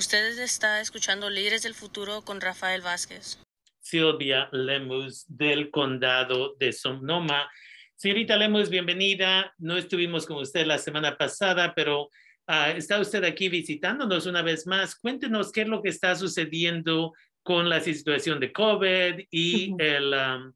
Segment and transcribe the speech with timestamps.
[0.00, 3.38] Usted está escuchando Líderes del Futuro con Rafael Vázquez.
[3.80, 7.50] Silvia Lemus del condado de Sonoma.
[7.96, 9.54] Señorita Lemus, bienvenida.
[9.58, 14.66] No estuvimos con usted la semana pasada, pero uh, está usted aquí visitándonos una vez
[14.66, 14.96] más.
[14.96, 17.12] Cuéntenos qué es lo que está sucediendo
[17.42, 20.54] con la situación de COVID y el, um,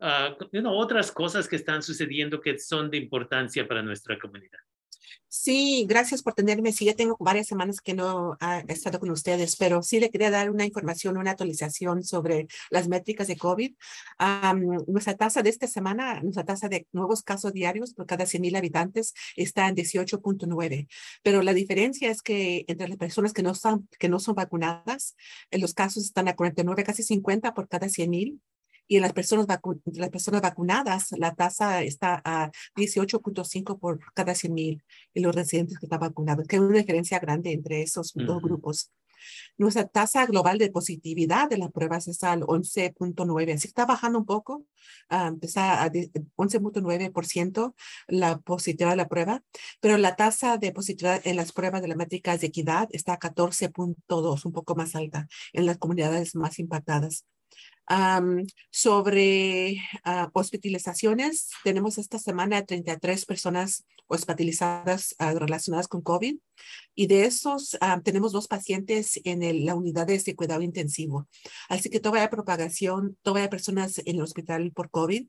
[0.00, 4.60] uh, you know, otras cosas que están sucediendo que son de importancia para nuestra comunidad.
[5.28, 6.72] Sí, gracias por tenerme.
[6.72, 8.36] Sí, ya tengo varias semanas que no
[8.68, 12.86] he estado con ustedes, pero sí le quería dar una información, una actualización sobre las
[12.86, 13.74] métricas de COVID.
[14.20, 18.42] Um, nuestra tasa de esta semana, nuestra tasa de nuevos casos diarios por cada 100
[18.42, 20.88] mil habitantes está en 18.9,
[21.24, 25.16] pero la diferencia es que entre las personas que no, están, que no son vacunadas,
[25.50, 28.40] en los casos están a 49, casi 50 por cada 100 mil
[28.86, 29.46] y en las personas,
[29.84, 35.78] las personas vacunadas la tasa está a 18.5 por cada 100 mil y los residentes
[35.78, 38.90] que están vacunados, que hay una diferencia grande entre esos dos grupos.
[39.56, 44.26] Nuestra tasa global de positividad de las pruebas está al 11.9, así está bajando un
[44.26, 44.66] poco,
[45.10, 47.74] uh, está a 11.9%
[48.08, 49.42] la positividad de la prueba,
[49.80, 53.18] pero la tasa de positividad en las pruebas de las métricas de equidad está a
[53.18, 57.24] 14.2, un poco más alta en las comunidades más impactadas
[58.70, 66.36] sobre uh, hospitalizaciones, tenemos esta semana 33 personas hospitalizadas uh, relacionadas con COVID
[66.94, 71.28] y de esos tenemos dos pacientes en la unidad de cuidado intensivo.
[71.68, 75.26] Así que todavía hay propagación, todavía hay personas en el hospital por COVID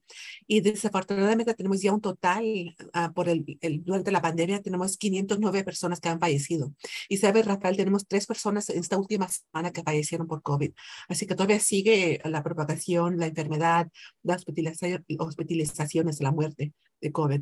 [0.48, 5.64] y desafortunadamente tenemos ya un total uh, por el, el, durante la pandemia tenemos 509
[5.64, 6.74] personas que han fallecido.
[7.10, 10.72] Y sabe, Rafael, tenemos tres personas en esta última semana que fallecieron por COVID.
[11.08, 13.88] Así que todavía sigue la propagación, la enfermedad,
[14.24, 17.42] las hospitalizaciones, la muerte de COVID.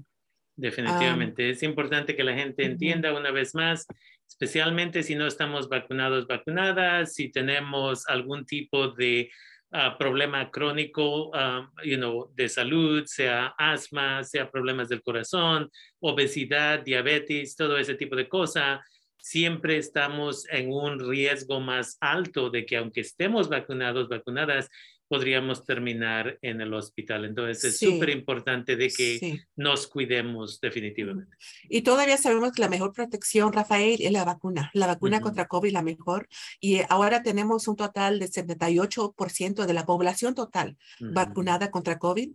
[0.55, 1.49] Definitivamente.
[1.49, 3.87] es importante que la gente entienda una vez más,
[4.27, 9.31] especialmente si no estamos vacunados, vacunadas, si tenemos algún tipo de
[9.71, 16.79] uh, problema crónico uh, you know, de salud, sea asma, sea problemas del corazón, obesidad,
[16.79, 18.79] diabetes, todo ese tipo de cosas,
[19.17, 24.69] siempre estamos en un riesgo más alto de que aunque estemos vacunados, vacunadas,
[25.13, 27.25] podríamos terminar en el hospital.
[27.25, 31.37] Entonces es súper importante de que nos cuidemos definitivamente.
[31.69, 34.71] Y todavía sabemos que la mejor protección, Rafael, es la vacuna.
[34.73, 36.27] La vacuna contra COVID la mejor.
[36.59, 42.31] Y ahora tenemos un total de 78% de la población total vacunada contra COVID.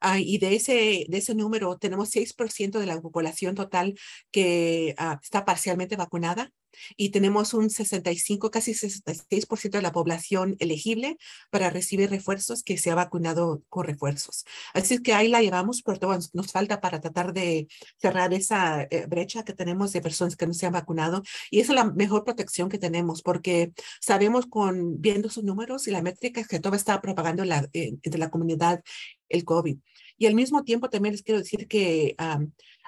[0.00, 3.92] Ah, y de ese, de ese número tenemos 6% de la población total
[4.30, 6.50] que ah, está parcialmente vacunada
[6.96, 11.18] y tenemos un 65, casi 66% de la población elegible
[11.50, 14.44] para recibir refuerzos que se ha vacunado con refuerzos.
[14.74, 17.68] Así que ahí la llevamos, pero todo nos falta para tratar de
[17.98, 21.72] cerrar esa eh, brecha que tenemos de personas que no se han vacunado y esa
[21.72, 26.44] es la mejor protección que tenemos porque sabemos con viendo sus números y la métrica
[26.44, 28.82] que todo está propagando la, eh, entre la comunidad
[29.28, 29.78] el COVID.
[30.18, 32.14] Y al mismo tiempo también les quiero decir que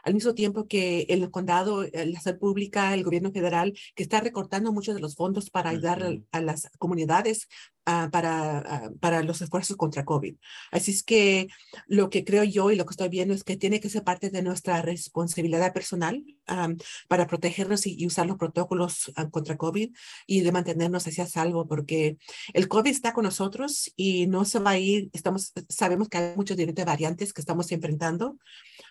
[0.04, 4.20] al mismo tiempo que el condado, eh, la salud pública, el gobierno federal, que está
[4.20, 7.48] recortando muchos de los fondos para ayudar a, las comunidades
[7.86, 10.36] uh, para, ah, para los esfuerzos contra COVID.
[10.70, 11.48] Así es que
[11.86, 14.28] lo que creo yo y lo que estoy viendo es que tiene que ser parte
[14.28, 16.76] de nuestra responsabilidad personal um,
[17.08, 19.90] para protegernos y, y, usar los protocolos contra COVID
[20.26, 22.18] y de mantenernos hacia salvo, porque
[22.52, 25.08] el COVID está con nosotros y no se va a ir.
[25.12, 28.36] Estamos, sabemos que hay muchas diferentes variantes que estamos enfrentando.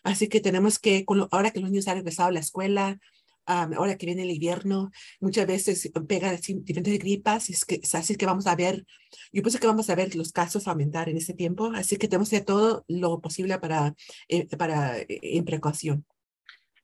[0.04, 3.00] Así que tenemos que, ahora que los niños han regresado a la escuela,
[3.46, 8.48] ahora que viene el invierno, muchas veces pega diferentes gripas, es que, así que vamos
[8.48, 8.86] a ver,
[9.32, 12.30] yo pienso que vamos a ver los casos aumentar en ese tiempo, así que tenemos
[12.30, 13.94] que hacer todo lo posible para,
[14.28, 16.06] eh, para eh, en precaución.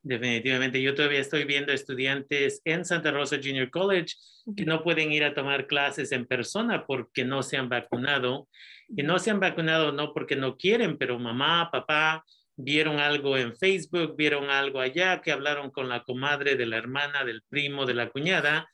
[0.01, 4.15] Definitivamente, yo todavía estoy viendo estudiantes en Santa Rosa Junior College
[4.55, 8.47] que no pueden ir a tomar clases en persona porque no se han vacunado.
[8.87, 12.25] Y no se han vacunado no porque no quieren, pero mamá, papá,
[12.61, 17.23] vieron algo en Facebook, vieron algo allá, que hablaron con la comadre de la hermana,
[17.23, 18.67] del primo, de la cuñada,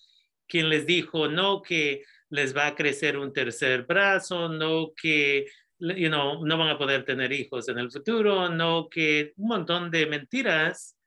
[0.48, 5.46] quien les dijo, no, que les va a crecer un tercer brazo, no, que
[5.80, 9.92] you know, no van a poder tener hijos en el futuro, no, que un montón
[9.92, 10.98] de mentiras.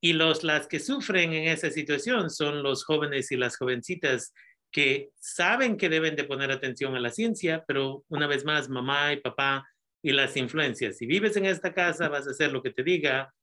[0.00, 4.32] Y los, las que sufren en esa situación son los jóvenes y las jovencitas
[4.70, 9.12] que saben que deben de poner atención a la ciencia, pero una vez más, mamá
[9.12, 9.66] y papá
[10.04, 10.98] y las influencias.
[10.98, 13.34] Si vives en esta casa, vas a hacer lo que te diga.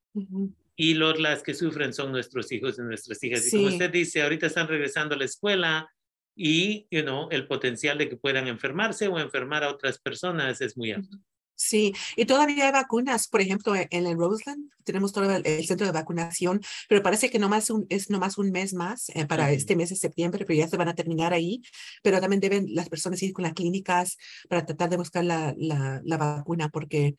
[0.76, 3.48] Y los, las que sufren son nuestros hijos y nuestras hijas.
[3.48, 5.90] Y como usted dice, ahorita están regresando a la escuela
[6.36, 10.78] y you know, el potencial de que puedan enfermarse o enfermar a otras personas es
[10.78, 11.18] muy alto.
[11.64, 15.86] Sí, y todavía hay vacunas, por ejemplo, e, en el Roseland tenemos todo el, centro
[15.86, 16.60] de vacunación,
[16.90, 19.96] pero parece que nomás un, es nomás un mes más eh, para este mes de
[19.96, 21.62] septiembre, pero ya se van a terminar ahí,
[22.02, 24.18] pero también deben las personas ir con las clínicas
[24.50, 27.18] para tratar de buscar la, la, la vacuna, porque,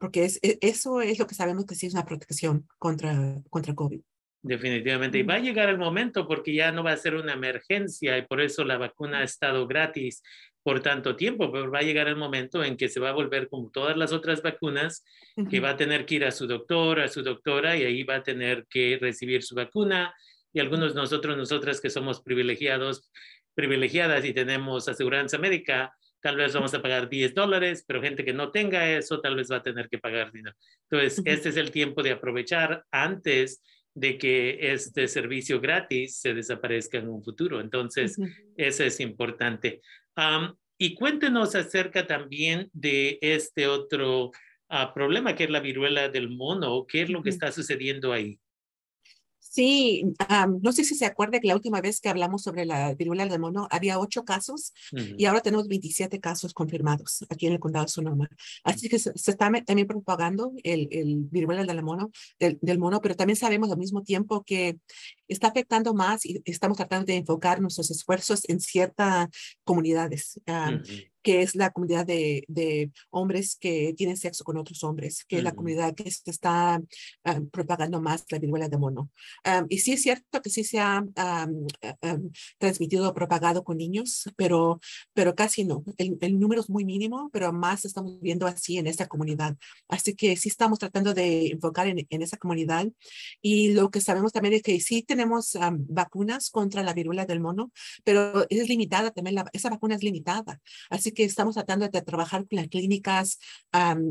[0.00, 3.74] porque es, e, eso es lo que sabemos que sí es una protección contra, contra
[3.74, 4.00] COVID.
[4.44, 5.18] Definitivamente.
[5.18, 8.22] Y va a llegar el momento porque ya no va a ser una emergencia y
[8.22, 10.20] por eso la vacuna ha estado gratis
[10.62, 13.48] por tanto tiempo, pero va a llegar el momento en que se va a volver
[13.48, 15.04] como todas las otras vacunas,
[15.50, 18.16] que va a tener que ir a su doctor, a su doctora, y ahí va
[18.16, 20.14] a tener que recibir su vacuna.
[20.52, 23.10] Y algunos nosotros, nosotras que somos privilegiados,
[23.54, 28.32] privilegiadas y tenemos aseguranza médica, tal vez vamos a pagar 10 dólares, pero gente que
[28.32, 30.54] no tenga eso tal vez va a tener que pagar dinero.
[30.88, 33.62] Entonces, este es el tiempo de aprovechar antes
[33.94, 37.60] de que este servicio gratis se desaparezca en un futuro.
[37.60, 38.16] Entonces,
[38.56, 39.82] eso es importante
[40.78, 44.32] y cuéntenos acerca también de este otro
[44.68, 46.86] ah, problema que es la viruela del mono.
[46.86, 48.40] ¿Qué es lo que está sucediendo ahí?
[49.52, 50.02] Sí,
[50.62, 53.38] no sé si se acuerda que la última vez que hablamos sobre la viruela del
[53.38, 54.72] mono había ocho casos
[55.18, 58.30] y ahora tenemos 27 casos confirmados aquí en el condado de Sonoma.
[58.64, 63.36] Así que se, está también propagando el, el viruela del mono, del, mono, pero también
[63.36, 64.78] sabemos al mismo tiempo que
[65.28, 69.28] está afectando más y estamos tratando de enfocar nuestros esfuerzos en ciertas
[69.64, 70.40] comunidades
[71.22, 75.42] que es la comunidad de, de, hombres que tienen sexo con otros hombres, que es
[75.42, 76.80] la comunidad que se está
[77.24, 79.10] ah, propagando más la viruela de mono.
[79.68, 81.04] y sí es cierto que sí se ha
[82.58, 84.80] transmitido o propagado con niños, pero,
[85.14, 85.84] pero casi no.
[85.96, 89.56] El, el, número es muy mínimo, pero más estamos viendo así en esta comunidad.
[89.88, 92.86] Así que sí estamos tratando de enfocar en, en esa comunidad.
[93.40, 95.56] Y lo que sabemos también es que sí tenemos
[95.88, 97.72] vacunas contra la viruela del mono,
[98.04, 100.60] pero es limitada también, la, esa vacuna es limitada.
[100.90, 103.38] Así que estamos tratando de trabajar con las clínicas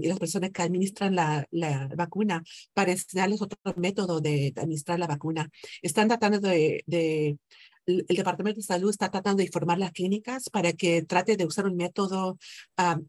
[0.02, 2.44] y las personas que administran la, la, vacuna
[2.74, 5.50] para enseñarles otro método de administrar la vacuna.
[5.82, 7.38] Están tratando de, de
[7.86, 11.66] el Departamento de Salud está tratando de informar las clínicas para que trate de usar
[11.66, 12.38] un método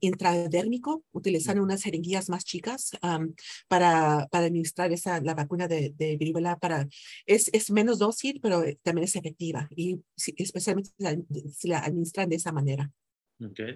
[0.01, 2.93] intradérmico, utilizando unas jeringuillas más chicas
[3.69, 6.57] para, para administrar esa, la vacuna de, de viruela.
[6.59, 6.89] Para,
[7.27, 10.91] es, es menos dócil, pero también es efectiva, y especialmente
[11.55, 12.91] si la administran de esa manera.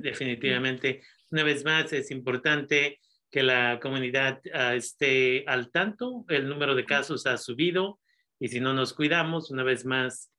[0.00, 6.24] Definitivamente, una vez más, es importante que la comunidad ah, esté al tanto.
[6.28, 8.00] El número de casos ha subido
[8.38, 10.30] y si no nos cuidamos, una vez más,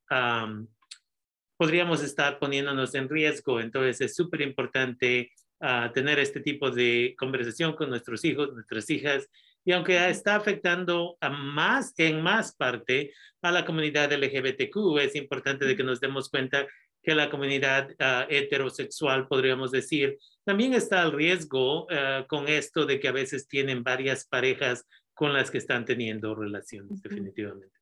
[1.56, 3.60] podríamos estar poniéndonos en riesgo.
[3.60, 9.28] Entonces, es súper importante ah, tener este tipo de conversación con nuestros hijos, nuestras hijas.
[9.64, 15.64] Y aunque está afectando a más, en más parte a la comunidad LGBTQ, es importante
[15.64, 16.66] de que nos demos cuenta
[17.08, 23.00] que la comunidad ah, heterosexual, podríamos decir, también está al riesgo ah, con esto de
[23.00, 27.72] que a veces tienen varias parejas con las que están teniendo relaciones, definitivamente.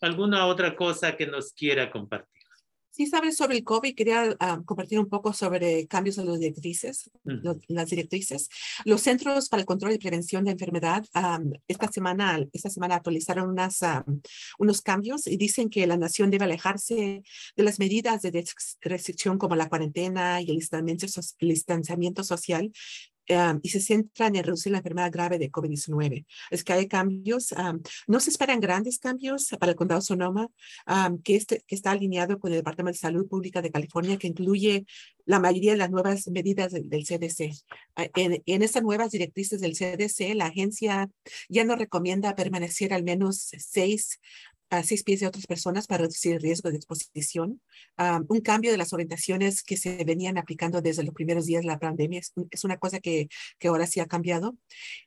[0.00, 2.35] ¿Alguna otra cosa que nos quiera compartir?
[2.96, 7.10] Sí, sabes sobre el COVID, quería ah, compartir un poco sobre cambios en las directrices,
[7.68, 8.48] las directrices.
[8.86, 11.04] Los Centros para el Control y Prevención de Enfermedad
[11.68, 13.80] esta semana, esta semana actualizaron unas,
[14.58, 17.22] unos cambios y dicen que la nación debe alejarse
[17.54, 18.46] de las medidas de
[18.80, 20.58] restricción como la cuarentena y el
[21.38, 22.72] distanciamiento social
[23.62, 26.26] y se centran en reducir la enfermedad grave de COVID-19.
[26.50, 27.54] Es que hay cambios,
[28.06, 30.48] no se esperan grandes cambios para el condado Sonoma,
[31.24, 34.86] que, este, que está alineado con el Departamento de Salud Pública de California, que incluye
[35.24, 37.52] la mayoría de las nuevas medidas del, CDC.
[38.14, 41.10] En, en estas nuevas directrices del CDC, la agencia
[41.48, 44.20] ya no recomienda permanecer al menos seis
[44.70, 47.60] a seis pies de otras personas para reducir el riesgo de exposición.
[48.28, 51.78] un cambio de las orientaciones que se venían aplicando desde los primeros días de la
[51.78, 54.56] pandemia es, una cosa que, que, ahora sí ha cambiado.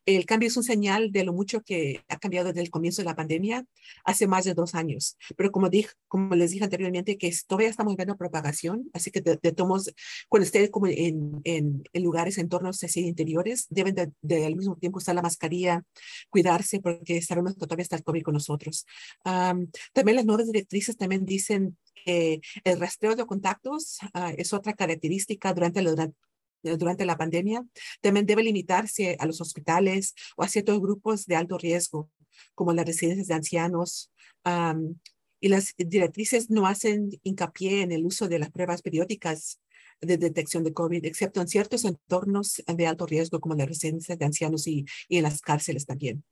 [0.06, 3.06] El cambio es un señal de lo mucho que ha cambiado desde el comienzo de
[3.06, 3.66] la pandemia
[4.06, 5.18] hace más de dos años.
[5.36, 9.38] Pero como, dije, como les dije anteriormente, que todavía estamos viendo propagación, así que de,
[9.52, 9.92] tomos,
[10.30, 14.98] cuando estén como en, en, en, lugares, entornos así interiores, deben de, al mismo tiempo
[15.00, 15.84] usar la mascarilla,
[16.30, 17.22] cuidarse, porque que
[17.58, 18.86] todavía está el COVID con nosotros
[19.94, 25.54] también las nuevas directrices también dicen que el rastreo de contactos ah, es otra característica
[25.54, 26.12] durante la,
[26.64, 27.66] durante la pandemia.
[28.02, 32.10] También debe limitarse a los hospitales o a ciertos grupos de alto riesgo,
[32.56, 34.12] como las residencias de ancianos.
[35.42, 39.62] y las directrices no hacen hincapié en el uso de las pruebas periódicas
[40.02, 44.26] de detección de COVID, excepto en ciertos entornos de alto riesgo como las residencias de
[44.26, 46.24] ancianos y, y en las cárceles también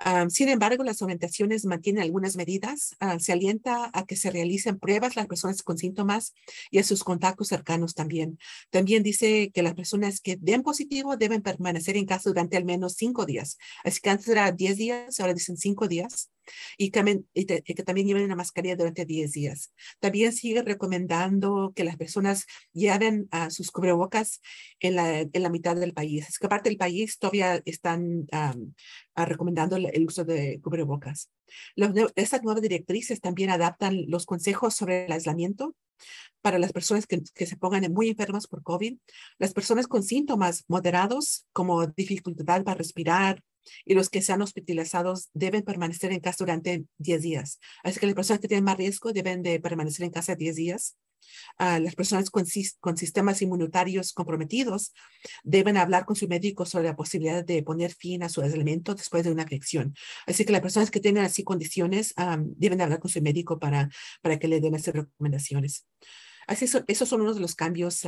[0.00, 2.94] Ah, sin embargo, las orientaciones mantienen algunas medidas.
[3.00, 6.34] Ah, se alienta a que se realicen pruebas las personas con síntomas
[6.70, 8.38] y a sus contactos cercanos también.
[8.70, 12.94] También dice que las personas que den positivo deben permanecer en casa durante al menos
[12.94, 13.58] cinco días.
[13.84, 16.30] Así que antes era 10 días, ahora dicen cinco días.
[16.76, 19.72] Y, que también lleven una mascarilla durante 10 días.
[20.00, 24.40] También sigue recomendando que las personas lleven a sus cubrebocas
[24.80, 26.28] en la, en la mitad del país.
[26.28, 28.26] Es que aparte del país todavía están
[29.14, 31.30] recomendando el uso de cubrebocas.
[32.14, 35.74] estas nuevas directrices también adaptan los consejos sobre el aislamiento
[36.40, 38.96] para las personas que, que, se pongan muy enfermas por COVID,
[39.38, 43.42] las personas con síntomas moderados como dificultad para respirar
[43.84, 47.60] y los que sean hospitalizados deben permanecer en casa durante 10 días.
[47.82, 50.96] Así que las personas que tienen más riesgo deben de permanecer en casa 10 días.
[51.58, 54.94] Uh, las personas con, sistemas inmunitarios comprometidos
[55.42, 59.24] deben hablar con su médico sobre la posibilidad de poner fin a su aislamiento después
[59.24, 59.94] de una afección.
[60.26, 62.14] Así que las personas que tienen así condiciones
[62.56, 63.90] deben hablar con su médico para,
[64.22, 65.86] para que le den esas recomendaciones.
[66.46, 68.00] Así eso, esos son unos de los cambios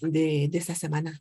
[0.00, 1.20] de, de esta semana.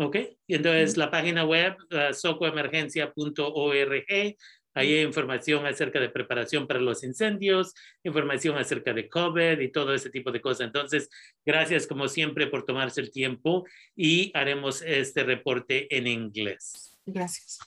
[0.01, 0.17] Ok,
[0.47, 4.37] y entonces la página web, uh, socoemergencia.org,
[4.79, 9.93] Ahí hay información acerca de preparación para los incendios, información acerca de COVID y todo
[9.93, 10.67] ese tipo de cosas.
[10.67, 11.11] Entonces,
[11.45, 13.67] gracias como siempre por tomarse el tiempo
[13.97, 16.97] y haremos este reporte en inglés.
[17.05, 17.59] Gracias.